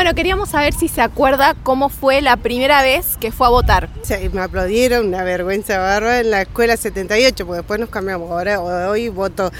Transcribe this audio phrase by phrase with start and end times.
[0.00, 3.90] Bueno, queríamos saber si se acuerda cómo fue la primera vez que fue a votar.
[4.00, 8.30] Sí, me aplaudieron, una vergüenza barba en la escuela 78, porque después nos cambiamos.
[8.30, 9.52] Ahora hoy voto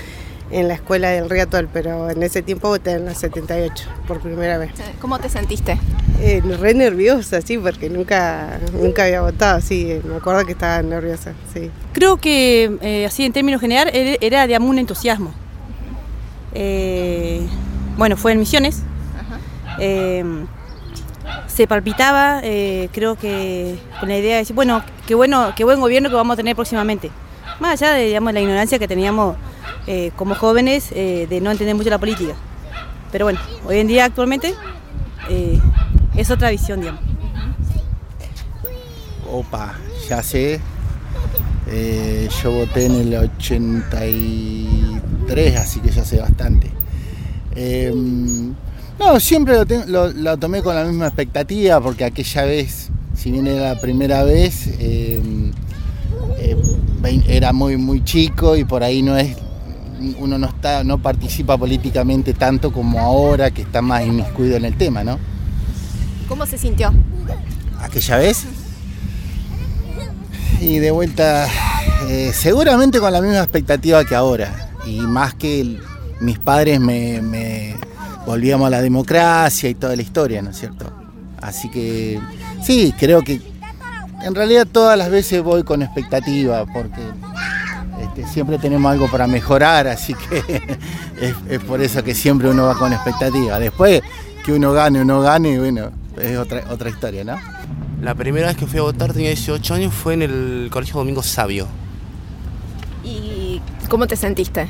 [0.50, 4.56] en la escuela del Riatol, pero en ese tiempo voté en la 78 por primera
[4.56, 4.70] vez.
[4.98, 5.78] ¿Cómo te sentiste?
[6.22, 11.34] Eh, re nerviosa, sí, porque nunca, nunca había votado, sí, me acuerdo que estaba nerviosa,
[11.52, 11.70] sí.
[11.92, 15.34] Creo que, eh, así en términos general, era, de un entusiasmo.
[16.54, 17.42] Eh,
[17.98, 18.84] bueno, fue en Misiones,
[19.78, 20.24] eh,
[21.46, 25.80] se palpitaba, eh, creo que con la idea de decir, bueno, qué bueno, qué buen
[25.80, 27.10] gobierno que vamos a tener próximamente.
[27.60, 29.36] Más allá de la ignorancia que teníamos
[29.86, 32.32] eh, como jóvenes de no entender mucho la política.
[33.12, 34.54] Pero bueno, hoy en día actualmente
[36.16, 37.02] es otra visión, digamos.
[39.30, 39.74] Opa,
[40.08, 40.58] ya sé.
[42.42, 46.70] yo voté en el 83, así que ya sé bastante.
[49.00, 49.54] No, siempre
[49.86, 54.66] lo, tomé con la misma expectativa porque aquella vez, si bien era la primera vez,
[54.78, 55.52] em,
[56.38, 56.54] eh,
[57.26, 59.38] era muy muy chico y por ahí no es
[60.18, 64.76] uno no está no participa políticamente tanto como ahora que está más inmiscuido en el
[64.76, 65.18] tema, ¿no?
[66.28, 66.92] ¿Cómo se sintió?
[67.80, 68.44] Aquella vez.
[70.60, 71.48] Y de vuelta,
[72.06, 74.72] eh, seguramente con la misma expectativa que ahora.
[74.86, 75.78] Y más que
[76.20, 77.22] mis padres me
[78.26, 80.90] volvíamos a la democracia y toda la historia, ¿no es cierto?
[81.40, 82.20] Así que
[82.62, 83.40] sí, creo que
[84.22, 87.00] en realidad todas las veces voy con expectativa, porque
[88.02, 90.78] este, siempre tenemos algo para mejorar, así que
[91.48, 93.58] es, por eso que siempre uno va con expectativa.
[93.58, 94.02] Después
[94.44, 97.36] que uno gane o no gane, bueno, es otra, otra historia, ¿no?
[98.02, 101.22] La primera vez que fui a votar, tenía 18 años, fue en el Colegio Domingo
[101.22, 101.66] Sabio.
[103.04, 104.68] ¿Y cómo te sentiste?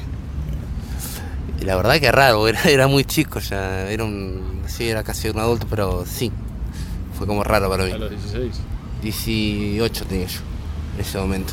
[1.61, 5.29] Y la verdad que raro, era, era muy chico ya, era un, sí, era casi
[5.29, 6.33] un adulto, pero sí,
[7.17, 7.93] fue como raro para mí.
[7.93, 8.61] ¿A los 16?
[9.03, 10.41] 18 tenía yo
[10.95, 11.53] en ese momento.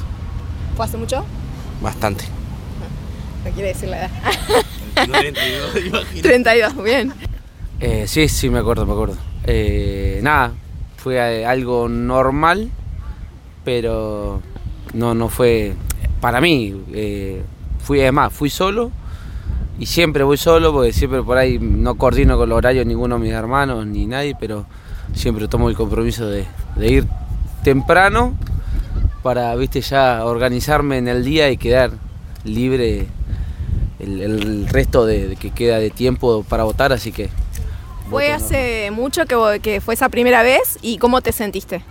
[0.76, 1.26] ¿Fue hace mucho?
[1.82, 2.26] Bastante.
[3.46, 4.12] No quiere decir la edad.
[5.06, 7.14] 32, 32, bien.
[7.80, 9.18] Eh, sí, sí, me acuerdo, me acuerdo.
[9.46, 10.52] Eh, nada,
[10.98, 12.72] fue algo normal,
[13.64, 14.42] pero
[14.94, 15.74] no, no fue
[16.20, 16.84] para mí.
[16.94, 17.42] Eh,
[17.84, 18.92] fui, además, fui solo
[19.80, 23.22] y siempre voy solo porque siempre por ahí no coordino con los horarios ninguno de
[23.22, 24.66] mis hermanos ni nadie, pero
[25.14, 26.46] siempre tomo el compromiso de,
[26.80, 27.06] ir
[27.64, 28.36] temprano
[29.22, 31.92] para, viste, ya organizarme en el día y quedar
[32.44, 33.08] libre
[34.00, 37.30] el, resto de, que queda de tiempo para votar, así que...
[38.10, 41.82] ¿Fue hace mucho que, que fue esa primera vez y cómo te sentiste?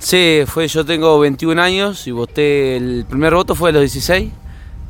[0.00, 4.30] Sí, fue, yo tengo 21 años y voté, el primer voto fue a los 16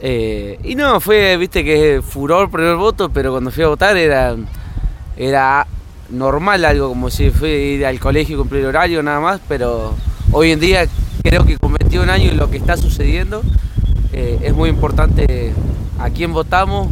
[0.00, 3.96] eh, y no, fue, viste que furor el primer voto, pero cuando fui a votar
[3.96, 4.36] era,
[5.16, 5.66] era
[6.10, 9.94] normal algo, como si fui a ir al colegio y cumplir horario nada más, pero
[10.30, 10.86] hoy en día
[11.22, 13.42] creo que con 21 años lo que está sucediendo
[14.12, 15.52] eh, es muy importante
[15.98, 16.88] a quién votamos,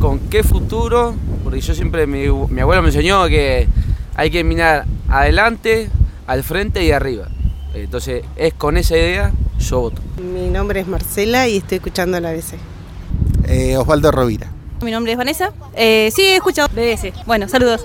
[0.00, 3.66] con qué futuro, porque yo siempre, mi, mi abuelo me enseñó que
[4.14, 5.90] hay que mirar adelante,
[6.26, 7.28] al frente y arriba.
[7.74, 10.02] Entonces es con esa idea yo voto.
[10.20, 12.54] Mi nombre es Marcela y estoy escuchando la BBC.
[13.46, 14.50] Eh, Osvaldo Rovira.
[14.82, 15.52] Mi nombre es Vanessa.
[15.74, 17.12] Eh, sí, he escuchado BBC.
[17.26, 17.84] Bueno, saludos.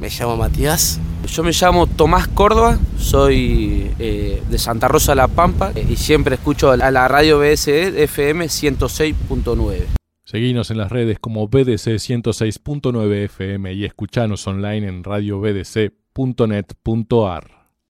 [0.00, 1.00] Me llamo Matías.
[1.26, 6.70] Yo me llamo Tomás Córdoba, soy eh, de Santa Rosa La Pampa y siempre escucho
[6.70, 9.84] a la radio BSE FM 106.9.
[10.24, 17.59] Seguinos en las redes como BDC 106.9 FM y escuchanos online en radiobdc.net.ar.